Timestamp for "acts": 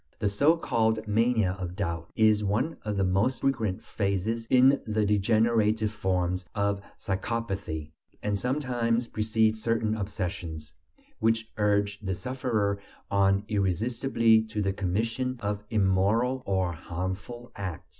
17.55-17.85